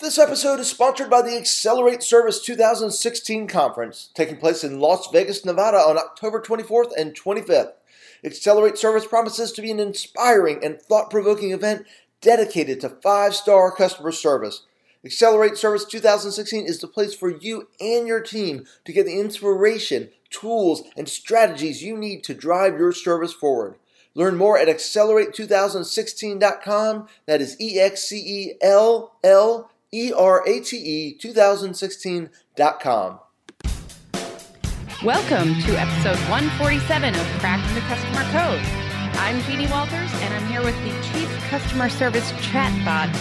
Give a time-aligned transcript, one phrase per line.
[0.00, 5.44] This episode is sponsored by the Excellerate Service 2016 conference, taking place in Las Vegas,
[5.44, 7.72] Nevada on October 24th and 25th.
[8.24, 11.84] Excellerate Service promises to be an inspiring and thought provoking event
[12.22, 14.62] dedicated to five star customer service.
[15.04, 20.08] Excellerate Service 2016 is the place for you and your team to get the inspiration,
[20.30, 23.74] tools, and strategies you need to drive your service forward.
[24.14, 27.08] Learn more at excellerate2016.com.
[27.26, 33.18] That is E X C E L L E R A T E 2016.com.
[35.02, 38.60] Welcome to episode 147 of Cracking the Customer Code.
[39.18, 43.12] I'm Jeannie Walters, and I'm here with the Chief Customer Service Chatbot,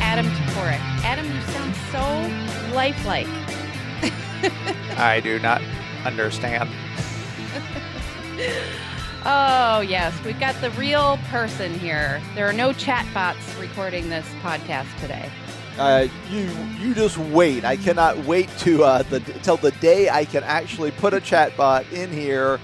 [0.00, 0.80] Adam Toporek.
[1.04, 2.00] Adam, you sound so
[2.74, 3.26] lifelike.
[4.96, 5.60] I do not
[6.06, 6.70] understand.
[9.26, 12.22] oh, yes, we've got the real person here.
[12.34, 15.30] There are no chatbots recording this podcast today.
[15.78, 17.64] Uh, you you just wait.
[17.64, 21.90] I cannot wait to uh, the till the day I can actually put a chatbot
[21.92, 22.60] in here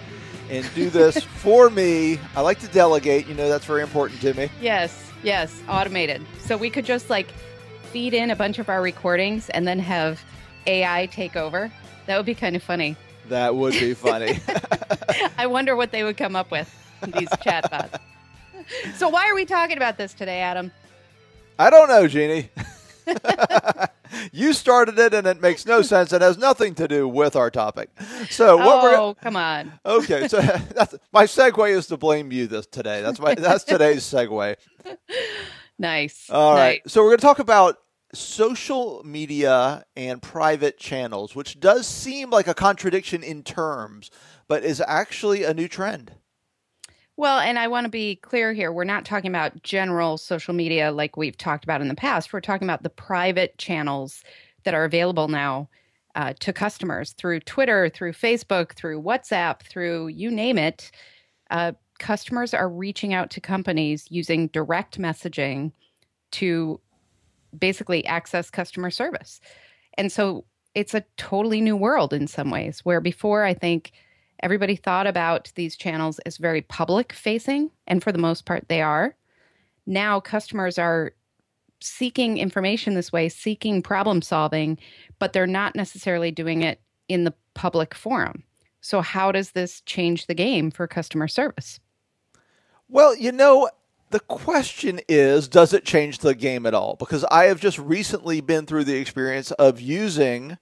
[0.49, 2.21] and do this for me.
[2.37, 3.27] I like to delegate.
[3.27, 4.49] You know that's very important to me.
[4.61, 6.25] Yes, yes, automated.
[6.39, 7.33] So we could just like
[7.91, 10.23] feed in a bunch of our recordings and then have
[10.67, 11.71] AI take over.
[12.07, 12.97] That would be kind of funny.
[13.29, 14.39] That would be funny.
[15.39, 16.73] I wonder what they would come up with
[17.19, 17.99] these chatbots.
[18.95, 20.71] So why are we talking about this today, Adam?
[21.59, 22.51] I don't know, Jeannie.
[24.33, 26.13] you started it, and it makes no sense.
[26.13, 27.91] It has nothing to do with our topic.
[28.31, 29.73] So what oh, we're oh, come on.
[29.85, 30.41] Okay, so
[30.75, 33.03] that's, my segue is to blame you this today.
[33.03, 34.57] That's my that's today's segue.
[35.81, 36.29] Nice.
[36.29, 36.83] All right.
[36.85, 36.93] nice.
[36.93, 37.79] So we're going to talk about
[38.13, 44.11] social media and private channels, which does seem like a contradiction in terms,
[44.47, 46.13] but is actually a new trend.
[47.21, 48.73] Well, and I want to be clear here.
[48.73, 52.33] We're not talking about general social media like we've talked about in the past.
[52.33, 54.25] We're talking about the private channels
[54.65, 55.69] that are available now
[56.15, 60.91] uh, to customers through Twitter, through Facebook, through WhatsApp, through you name it.
[61.51, 65.73] Uh, customers are reaching out to companies using direct messaging
[66.31, 66.81] to
[67.59, 69.43] basically access customer service.
[69.99, 73.93] And so it's a totally new world in some ways, where before I think
[74.43, 78.83] everybody thought about these channels as very public facing, and for the most part, they
[78.83, 79.15] are.
[79.87, 81.13] Now, customers are
[81.81, 84.79] seeking information this way, seeking problem solving,
[85.19, 88.45] but they're not necessarily doing it in the public forum.
[88.81, 91.81] So, how does this change the game for customer service?
[92.89, 93.69] Well, you know,
[94.11, 96.97] the question is does it change the game at all?
[96.99, 100.59] Because I have just recently been through the experience of using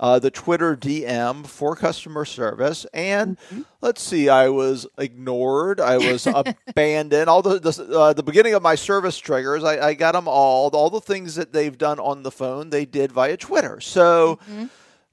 [0.00, 2.86] uh, the Twitter DM for customer service.
[2.92, 3.62] And mm-hmm.
[3.80, 6.26] let's see, I was ignored, I was
[6.68, 7.28] abandoned.
[7.28, 10.70] All the the, uh, the, beginning of my service triggers, I, I, got them all.
[10.70, 13.80] All the things that they've done on the phone, they did via Twitter.
[13.80, 14.38] So.
[14.50, 14.66] Mm-hmm.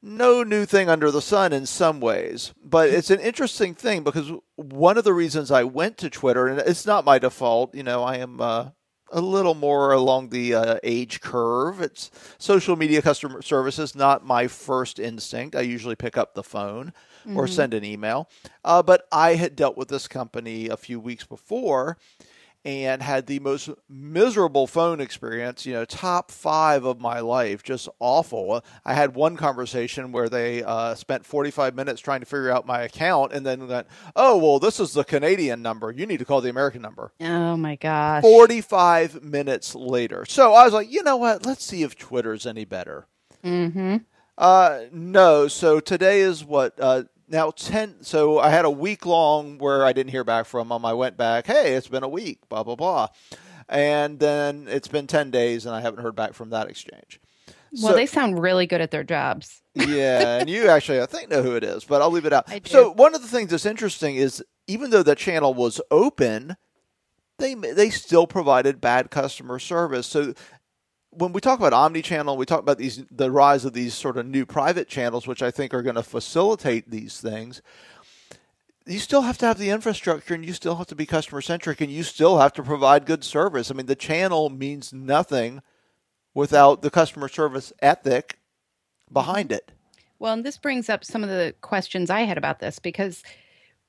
[0.07, 4.31] No new thing under the sun in some ways, but it's an interesting thing because
[4.55, 8.03] one of the reasons I went to Twitter, and it's not my default, you know,
[8.03, 8.69] I am uh,
[9.15, 11.81] a little more along the uh, age curve.
[11.81, 15.55] It's social media customer services, not my first instinct.
[15.55, 17.37] I usually pick up the phone mm-hmm.
[17.37, 18.29] or send an email.
[18.65, 21.97] Uh, but I had dealt with this company a few weeks before,
[22.65, 27.87] and had the most miserable phone experience, you know, top five of my life, just
[27.99, 28.65] awful.
[28.83, 32.81] I had one conversation where they uh, spent 45 minutes trying to figure out my
[32.81, 35.91] account and then went, oh, well, this is the Canadian number.
[35.91, 37.11] You need to call the American number.
[37.21, 38.23] Oh, my gosh.
[38.23, 40.25] 45 minutes later.
[40.27, 41.45] So I was like, you know what?
[41.45, 43.05] Let's see if Twitter's any better.
[43.43, 43.97] Mm-hmm.
[44.39, 45.47] Uh, no.
[45.47, 46.73] So today is what?
[46.79, 50.69] Uh, now 10 so i had a week long where i didn't hear back from
[50.69, 53.07] them i went back hey it's been a week blah blah blah.
[53.67, 57.19] And then it's been 10 days and i haven't heard back from that exchange.
[57.81, 59.63] Well so, they sound really good at their jobs.
[59.73, 62.47] Yeah and you actually i think know who it is but i'll leave it out.
[62.65, 66.57] So one of the things that's interesting is even though the channel was open
[67.37, 70.07] they they still provided bad customer service.
[70.07, 70.33] So
[71.17, 74.25] when we talk about omni-channel, we talk about these the rise of these sort of
[74.25, 77.61] new private channels, which I think are going to facilitate these things.
[78.85, 81.81] You still have to have the infrastructure, and you still have to be customer centric,
[81.81, 83.71] and you still have to provide good service.
[83.71, 85.61] I mean, the channel means nothing
[86.33, 88.37] without the customer service ethic
[89.11, 89.71] behind it.
[90.19, 93.23] Well, and this brings up some of the questions I had about this because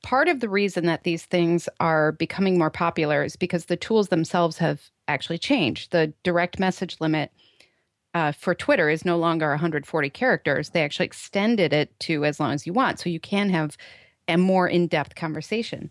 [0.06, 4.06] part of the reason that these things are becoming more popular is because the tools
[4.06, 5.90] themselves have actually changed.
[5.90, 7.32] The direct message limit
[8.14, 10.68] uh, for Twitter is no longer 140 characters.
[10.68, 13.00] They actually extended it to as long as you want.
[13.00, 13.76] So you can have
[14.28, 15.90] a more in depth conversation.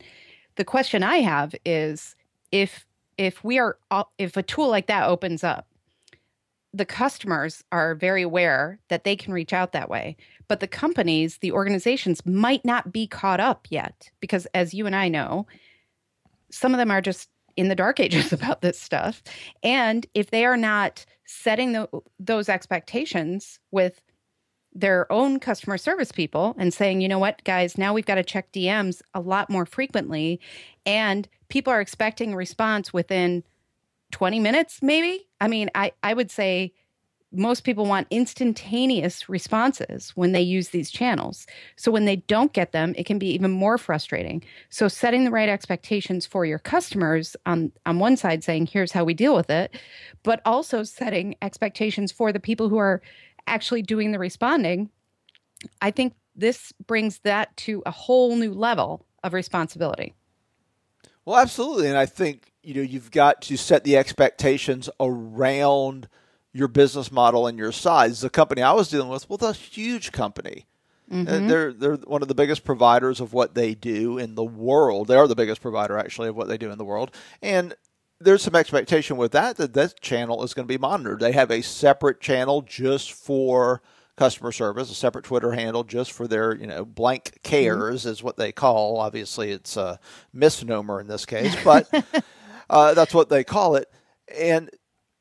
[0.56, 2.16] The question I have is
[2.54, 2.86] if
[3.18, 3.78] if we are
[4.18, 5.68] if a tool like that opens up
[6.76, 10.18] the customers are very aware that they can reach out that way.
[10.50, 14.96] But the companies, the organizations might not be caught up yet because, as you and
[14.96, 15.48] I know,
[16.52, 19.24] some of them are just in the dark ages about this stuff.
[19.64, 21.88] And if they are not setting the,
[22.20, 24.02] those expectations with
[24.74, 28.24] their own customer service people and saying, you know what, guys, now we've got to
[28.24, 30.42] check DMs a lot more frequently.
[30.86, 33.46] And people are expecting response within
[34.12, 35.28] 20 minutes, maybe.
[35.42, 36.74] I mean, I, I would say
[37.32, 41.46] most people want instantaneous responses when they use these channels.
[41.76, 44.44] So when they don't get them, it can be even more frustrating.
[44.70, 49.04] So setting the right expectations for your customers on on one side saying here's how
[49.04, 49.76] we deal with it,
[50.24, 53.02] but also setting expectations for the people who are
[53.48, 54.90] actually doing the responding.
[55.82, 60.14] I think this brings that to a whole new level of responsibility.
[61.26, 66.08] Well, absolutely, and I think you know you've got to set the expectations around
[66.54, 68.22] your business model and your size.
[68.22, 70.66] The company I was dealing with was a huge company.
[71.12, 71.48] Mm-hmm.
[71.48, 75.08] They're they're one of the biggest providers of what they do in the world.
[75.08, 77.76] They are the biggest provider actually of what they do in the world, and
[78.20, 81.20] there's some expectation with that that that channel is going to be monitored.
[81.20, 83.82] They have a separate channel just for
[84.16, 87.40] customer service, a separate Twitter handle just for their, you know, blank mm-hmm.
[87.44, 88.10] cares mm-hmm.
[88.10, 88.98] is what they call.
[88.98, 90.00] Obviously, it's a
[90.34, 91.90] misnomer in this case, but
[92.70, 93.92] uh, that's what they call it.
[94.38, 94.70] And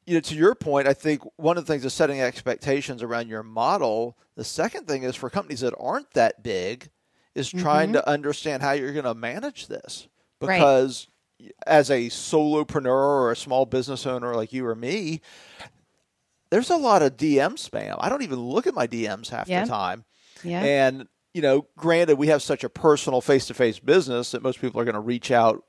[0.06, 3.28] you know, to your point, I think one of the things is setting expectations around
[3.28, 4.18] your model.
[4.36, 6.90] The second thing is for companies that aren't that big,
[7.34, 7.94] is trying mm-hmm.
[7.94, 10.08] to understand how you're going to manage this
[10.40, 11.08] because
[11.40, 11.52] right.
[11.66, 15.20] as a solopreneur or a small business owner like you or me,
[16.50, 17.96] there's a lot of DM spam.
[17.98, 19.64] I don't even look at my DMs half yeah.
[19.64, 20.04] the time.
[20.42, 20.62] Yeah.
[20.62, 24.84] And you know, granted, we have such a personal face-to-face business that most people are
[24.84, 25.64] going to reach out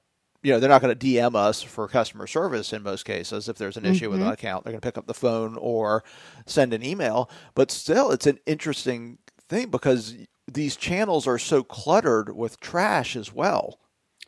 [0.45, 3.50] you know, they're not going to DM us for customer service in most cases.
[3.50, 4.12] If there's an issue mm-hmm.
[4.12, 4.33] with an mm-hmm.
[4.33, 6.03] account, they're going to pick up the phone or
[6.45, 7.31] send an email.
[7.56, 9.18] But still, it's an interesting
[9.50, 10.13] thing because
[10.47, 13.80] these channels are so cluttered with trash as well.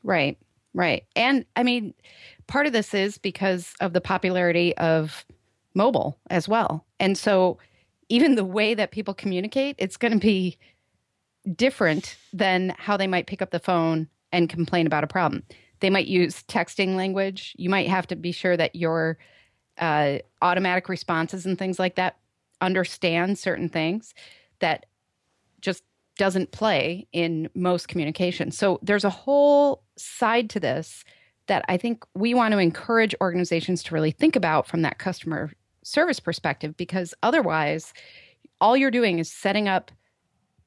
[0.02, 0.40] Right,
[0.74, 1.04] right.
[1.16, 1.94] And I mean,
[2.48, 5.24] part of this is because of the popularity of
[5.76, 6.84] mobile as well.
[7.00, 7.60] And so,
[8.10, 10.58] even the way that people communicate, it's going to be
[11.56, 15.44] different than how they might pick up the phone and complain about a problem.
[15.80, 17.54] They might use texting language.
[17.58, 19.18] You might have to be sure that your
[19.78, 22.18] uh, automatic responses and things like that
[22.62, 24.14] understand certain things
[24.60, 24.86] that
[25.62, 25.84] just
[26.18, 28.52] doesn't play in most communication.
[28.52, 31.04] So there's a whole side to this
[31.48, 35.52] that I think we want to encourage organizations to really think about from that customer
[35.84, 37.94] service perspective because otherwise
[38.60, 39.92] all you're doing is setting up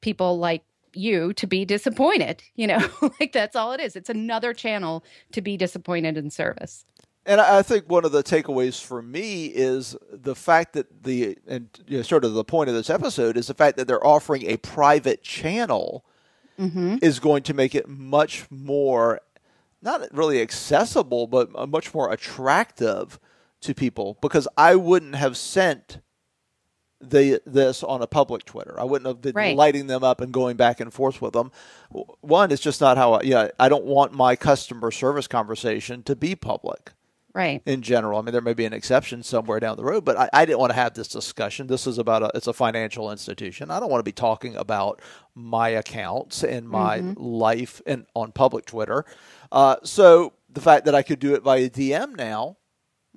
[0.01, 0.63] people like
[0.93, 2.43] you to be disappointed.
[2.55, 2.89] You know,
[3.19, 3.95] like that's all it is.
[3.95, 6.85] It's another channel to be disappointed in service.
[7.23, 11.69] And I think one of the takeaways for me is the fact that the and
[11.87, 14.43] you know, sort of the point of this episode is the fact that they're offering
[14.49, 16.03] a private channel
[16.59, 16.97] mm-hmm.
[17.01, 19.21] is going to make it much more
[19.83, 23.19] not really accessible, but much more attractive
[23.61, 25.99] to people because I wouldn't have sent
[27.01, 28.79] the this on a public Twitter.
[28.79, 29.55] I wouldn't have been right.
[29.55, 31.51] lighting them up and going back and forth with them.
[32.21, 36.15] One, it's just not how I, yeah, I don't want my customer service conversation to
[36.15, 36.91] be public.
[37.33, 37.61] Right.
[37.65, 40.29] In general, I mean, there may be an exception somewhere down the road, but I,
[40.33, 41.67] I didn't want to have this discussion.
[41.67, 43.71] This is about a, it's a financial institution.
[43.71, 45.01] I don't want to be talking about
[45.33, 47.21] my accounts and my mm-hmm.
[47.21, 49.05] life and on public Twitter.
[49.49, 52.57] Uh, so the fact that I could do it via DM now,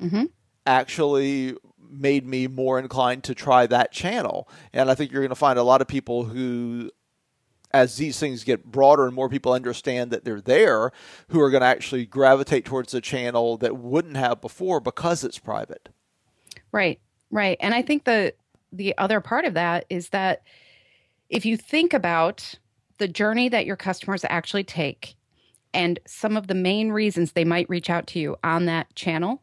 [0.00, 0.24] mm-hmm.
[0.64, 1.56] actually
[2.00, 4.48] made me more inclined to try that channel.
[4.72, 6.90] And I think you're going to find a lot of people who
[7.74, 10.92] as these things get broader and more people understand that they're there,
[11.28, 15.40] who are going to actually gravitate towards the channel that wouldn't have before because it's
[15.40, 15.88] private.
[16.70, 17.00] Right,
[17.32, 17.56] right.
[17.60, 18.32] And I think the
[18.72, 20.42] the other part of that is that
[21.28, 22.54] if you think about
[22.98, 25.16] the journey that your customers actually take
[25.72, 29.42] and some of the main reasons they might reach out to you on that channel,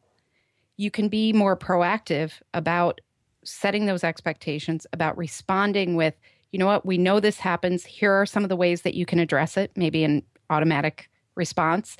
[0.82, 3.02] you can be more proactive about
[3.44, 6.16] setting those expectations, about responding with,
[6.52, 7.86] you know what, we know this happens.
[7.86, 11.98] Here are some of the ways that you can address it, maybe an automatic response.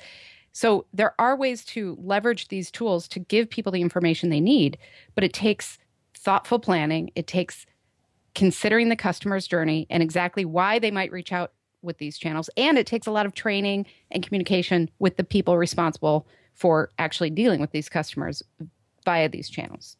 [0.50, 4.76] So there are ways to leverage these tools to give people the information they need,
[5.14, 5.78] but it takes
[6.14, 7.12] thoughtful planning.
[7.14, 7.66] It takes
[8.34, 12.50] considering the customer's journey and exactly why they might reach out with these channels.
[12.56, 17.30] And it takes a lot of training and communication with the people responsible for actually
[17.30, 18.42] dealing with these customers
[19.04, 19.96] via these channels.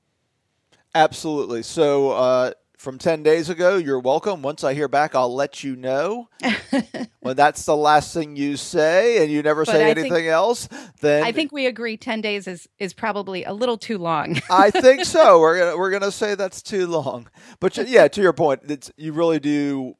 [0.94, 1.62] Absolutely.
[1.62, 4.42] So, uh, from 10 days ago, you're welcome.
[4.42, 6.28] Once I hear back, I'll let you know.
[7.20, 10.26] when that's the last thing you say and you never But say I anything think-
[10.26, 10.68] else,
[11.00, 14.40] then I think we agree 10 days is, is probably a little too long.
[14.50, 15.38] I think so.
[15.38, 17.28] We're gonna we're gonna say that's too long.
[17.60, 19.94] But yeah, to your point, it's you really do.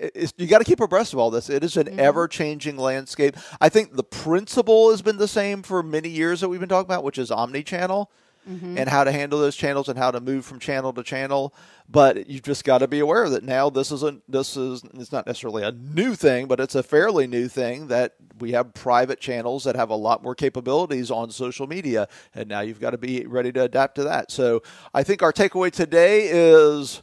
[0.00, 1.48] It's, you got to keep abreast of all this.
[1.48, 1.98] It is an Mhm.
[1.98, 3.36] ever changing landscape.
[3.60, 6.90] I think the principle has been the same for many years that we've been talking
[6.90, 8.10] about, which is omni-channel
[8.50, 8.76] Mhm.
[8.76, 11.54] and how to handle those channels and how to move from channel to channel.
[11.88, 15.26] But you've just got to be aware that now this isn't this is it's not
[15.26, 19.62] necessarily a new thing, but it's a fairly new thing that we have private channels
[19.64, 23.24] that have a lot more capabilities on social media, and now you've got to be
[23.26, 24.30] ready to adapt to that.
[24.32, 24.62] So
[24.92, 27.02] I think our takeaway today is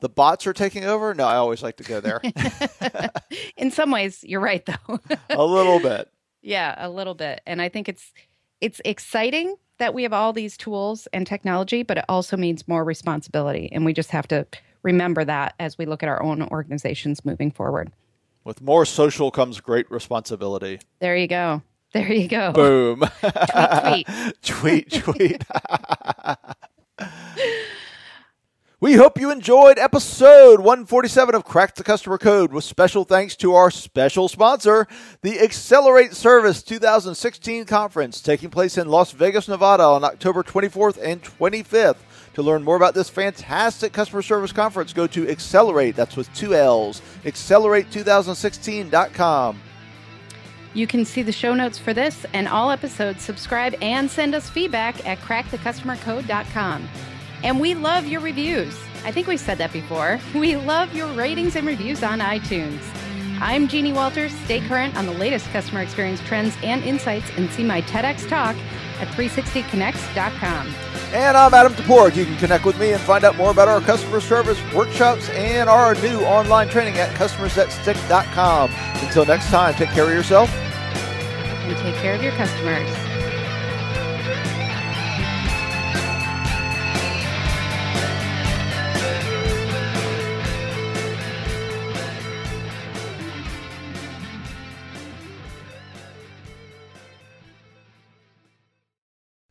[0.00, 1.14] the bots are taking over.
[1.14, 2.20] No, I always like to go there
[3.56, 5.00] In some ways, you're right, though.
[5.30, 6.08] a little bit.
[6.42, 7.40] Yeah, a little bit.
[7.46, 8.12] And I think it's
[8.60, 12.84] it's exciting that we have all these tools and technology, but it also means more
[12.84, 13.68] responsibility.
[13.72, 14.46] And we just have to
[14.82, 17.92] remember that as we look at our own organizations moving forward.
[18.44, 20.80] With more social comes great responsibility.
[21.00, 21.62] There you go.
[21.92, 22.52] There you go.
[22.52, 23.00] Boom.
[23.22, 24.06] tweet.
[24.42, 25.44] tweet, tweet.
[28.80, 33.54] We hope you enjoyed episode 147 of Crack the Customer Code with special thanks to
[33.54, 34.86] our special sponsor,
[35.20, 41.24] the Excellerate Service 2016 conference taking place in Las Vegas, Nevada on October 24th and
[41.24, 41.96] 25th.
[42.34, 46.54] To learn more about this fantastic customer service conference, go to Excellerate, that's with two
[46.54, 49.60] L's, excellerate2016.com.
[50.74, 54.48] You can see the show notes for this and all episodes, subscribe, and send us
[54.48, 56.88] feedback at crackthecustomercode.com.
[57.42, 58.78] And we love your reviews.
[59.04, 60.20] I think we said that before.
[60.34, 62.80] We love your ratings and reviews on iTunes.
[63.40, 64.32] I'm Jeannie Walters.
[64.44, 68.56] Stay current on the latest customer experience trends and insights and see my TEDx talk
[69.00, 70.74] at 360connects.com.
[71.12, 72.16] And I'm Adam Toporek.
[72.16, 75.70] You can connect with me and find out more about our customer service workshops and
[75.70, 78.70] our new online training at customersthatstick.com.
[79.06, 80.50] Until next time, take care of yourself.
[80.52, 83.07] And take care of your customers.